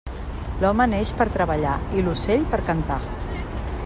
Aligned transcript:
L'home 0.61 0.87
neix 0.93 1.11
per 1.19 1.27
treballar 1.35 1.75
i 1.99 2.05
l'ocell 2.07 2.47
per 2.55 2.61
cantar. 2.71 2.99